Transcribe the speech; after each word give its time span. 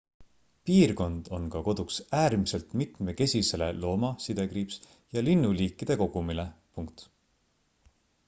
piirkond 0.67 1.27
on 1.37 1.43
ka 1.55 1.59
koduks 1.67 1.97
äärmiselt 2.19 2.71
mitmekesisele 2.81 3.67
looma 3.81 4.11
ja 5.17 5.23
linnuliikide 5.29 5.97
kogumile 6.03 6.47